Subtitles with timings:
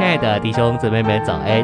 [0.00, 1.62] 亲爱的弟兄姊妹们，早安！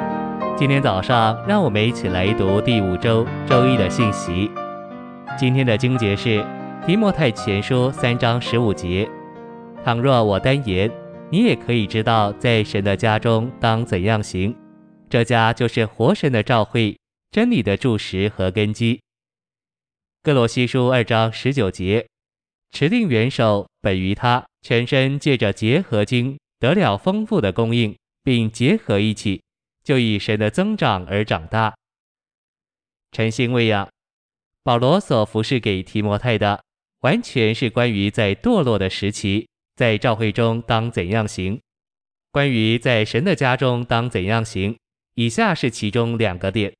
[0.58, 4.50] 今天早上，让我们一起来读第五周周一的信息。
[5.38, 6.44] 今天的经节是
[6.86, 9.08] 提摩太前书三章十五节：
[9.82, 10.92] 倘若我单言，
[11.30, 14.54] 你也可以知道，在神的家中当怎样行。
[15.08, 16.94] 这家就是活神的召会，
[17.30, 19.00] 真理的柱石和根基。
[20.22, 22.06] 歌罗西书二章十九节：
[22.70, 27.96] 持定元首本于他，全身借着结合经得了丰富的供应。
[28.26, 29.40] 并结合一起，
[29.84, 31.72] 就以神的增长而长大。
[33.12, 33.88] 诚心喂养，
[34.64, 36.60] 保罗所服侍给提摩太的，
[37.02, 41.60] 完全是关于在堕落的时期，在教会中当怎样行。
[42.32, 44.76] 关于在神的家中当怎样行，
[45.14, 46.74] 以下是其中两个点。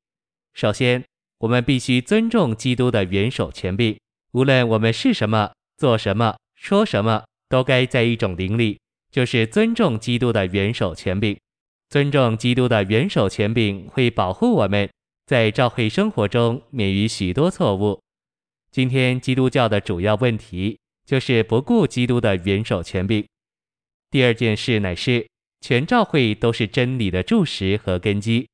[0.53, 1.01] 首先，
[1.37, 3.97] 我们必须尊重基督的元首权柄，
[4.33, 8.77] 无论我们是什么、做什么、说什么，都该在一种灵里。
[9.11, 11.37] 就是尊重基督的元首权柄，
[11.89, 14.89] 尊重基督的元首权柄会保护我们
[15.25, 17.99] 在教会生活中免于许多错误。
[18.71, 23.25] 今天基督教的主要问题就是不顾基督的元首权柄。
[24.11, 25.27] 第二件事乃是
[25.61, 28.47] 全教会都是真理的柱石和根基，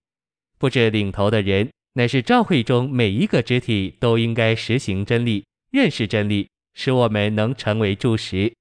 [0.58, 8.54] 不止领头的人，乃是教会中每一个肢体都应该实行真理，认识真理，使我们能成为柱石。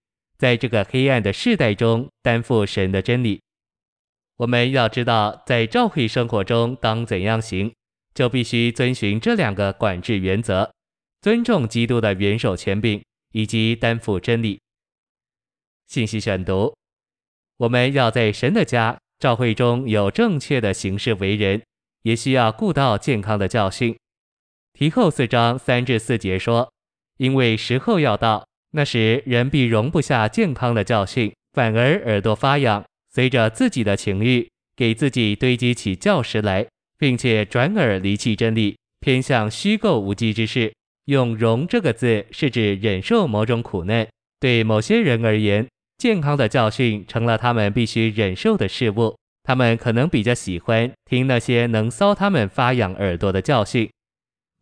[0.43, 3.41] 在这个黑暗的世代中，担负神的真理。
[4.39, 7.73] 我们要知道，在教会生活中当怎样行，
[8.13, 10.69] 就必须遵循这两个管制原则：
[11.21, 14.61] 尊重基督的元首权柄，以及担负真理。
[15.87, 16.75] 信息选读：
[17.59, 21.63] 我们要在神的家教会中有正确的行事为人，
[22.03, 23.97] 也需要顾到健康的教训。
[24.73, 26.73] 提后四章三至四节说
[27.19, 36.67] ：“因为时候要到。”那时人必容不下健康的教训，反而耳朵发痒，随着自己的情欲，给自己堆积起教师来，
[36.99, 40.73] 并且转耳离弃真理，偏向虚构无稽之事。
[41.07, 44.09] 用“容”这个字是指忍受某种苦难。
[44.41, 45.67] 对某些人而言，
[45.99, 49.17] 健康的教训成了他们必须忍受的事物。
[49.43, 53.91] 他们可能比较喜欢听那些能搔他们发痒耳朵的教训。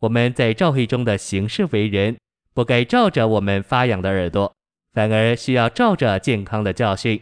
[0.00, 2.16] 我们在教会中的行事为人。
[2.52, 4.54] 不该照着我们发痒的耳朵，
[4.92, 7.20] 反而需要照着健康的教训。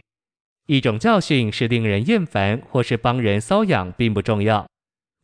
[0.65, 4.67] 一种教训是令人厌烦，或是帮人搔痒，并不重要。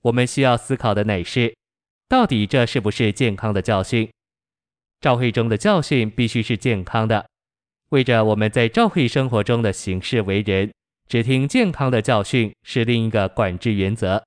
[0.02, 1.56] 我们需要思考的乃是，
[2.08, 4.10] 到底这是不是健康的教训？
[5.02, 7.26] 教会中的教训必须是健康的。
[7.90, 10.72] 为着我们在教会生活中的行事为人，
[11.08, 14.24] 只听健康的教训是另一个管制原则。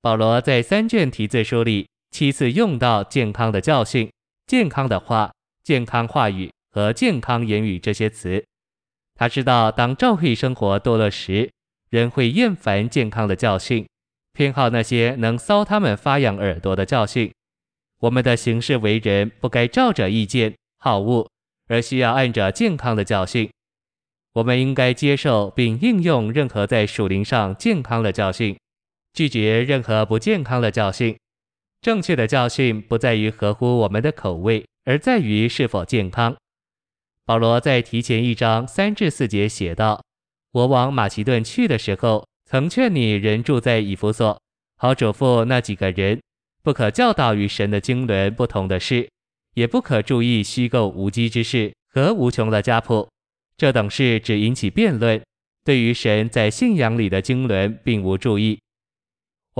[0.00, 4.08] 保罗在三卷题字书里七次用到健康的教训。
[4.50, 5.30] 健康的话、
[5.62, 8.44] 健康话语和健康言语这些词，
[9.14, 11.48] 他知道，当照会生活堕落时，
[11.88, 13.86] 人会厌烦健康的教训，
[14.32, 17.32] 偏好那些能搔他们发痒耳朵的教训。
[18.00, 21.30] 我们的行事为人不该照着意见、好恶，
[21.68, 23.48] 而需要按着健康的教训。
[24.32, 28.58] 我们应该接受并应用任何在属灵上健康的教训，
[29.12, 31.16] 拒绝任何不健康的教训。
[31.82, 36.36] 正确的教训不在于合乎我们的口味，而在于是否健康。
[37.24, 40.02] 保罗在提前一章三至四节写道
[40.52, 44.38] ：“我往马其顿去的时候，曾劝你人住在以弗所，
[44.76, 46.20] 好嘱咐那几个人，
[46.62, 49.08] 不可教导与神的经纶不同的事，
[49.54, 53.08] 也不可注意虚构无稽之事和无穷的家谱。
[53.56, 55.22] 这等事只引起辩论，
[55.64, 58.60] 对于神在信仰里的经纶并无注意。”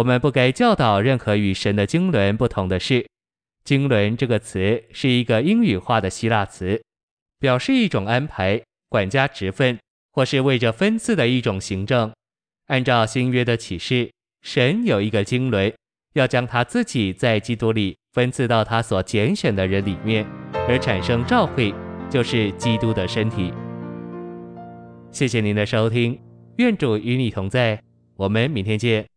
[0.01, 3.07] 我们不该教导任何与神的经纶不同的事。
[3.65, 6.83] 经纶这个词是一个英语化的希腊词，
[7.39, 9.79] 表示一种安排、管家职分，
[10.13, 12.11] 或是为着分赐的一种行政。
[12.69, 14.11] 按照新约的启示，
[14.41, 15.75] 神有一个经纶，
[16.15, 20.27] 要将他自己在基督里分赐到他所拣选的人里面，
[20.67, 21.75] 而产生召会，
[22.09, 23.53] 就是基督的身体。
[25.13, 26.19] 谢谢您的收听，
[26.57, 27.83] 愿主与你同在，
[28.17, 29.10] 我们明天见。